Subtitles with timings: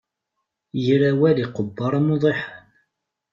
[0.83, 2.65] Yir awal iqebbeṛ am uḍiḥan.